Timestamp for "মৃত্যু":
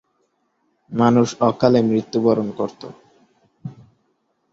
1.89-2.17